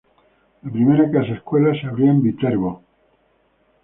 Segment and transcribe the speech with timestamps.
[0.63, 2.81] La primera casa escuela se abrió en Viterbo.